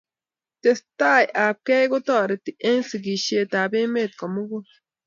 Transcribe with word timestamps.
Testai 0.61 1.25
ab 1.45 1.55
kei 1.67 1.85
kotareti 1.91 2.51
eng' 2.69 2.85
sigishet 2.89 3.51
ab 3.61 3.71
emet 3.81 4.11
komug'ul 4.19 4.65